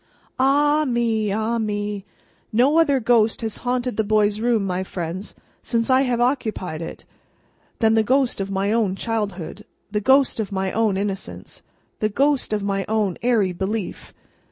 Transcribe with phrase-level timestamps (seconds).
[0.39, 2.05] Ah me, ah me!
[2.51, 7.05] No other ghost has haunted the boy's room, my friends, since I have occupied it,
[7.77, 11.61] than the ghost of my own childhood, the ghost of my own innocence,
[11.99, 14.11] the ghost of my own airy belief.